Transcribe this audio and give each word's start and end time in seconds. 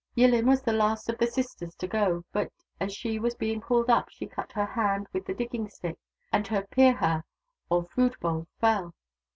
Yillin 0.17 0.47
was 0.47 0.63
the 0.63 0.73
last 0.73 1.07
of 1.11 1.19
the 1.19 1.27
sisters 1.27 1.75
to 1.75 1.85
go, 1.85 2.23
but 2.33 2.51
as 2.79 2.91
she 2.91 3.19
was 3.19 3.35
being 3.35 3.61
pulled 3.61 3.87
up 3.87 4.09
she 4.09 4.25
cut 4.25 4.51
her 4.53 4.65
hand 4.65 5.05
with 5.13 5.27
her 5.27 5.33
digging 5.35 5.69
stick, 5.69 5.99
and 6.33 6.47
her 6.47 6.63
Pirha, 6.63 7.23
or 7.69 7.83
food 7.83 8.19
bowl, 8.19 8.47
fell. 8.59 8.95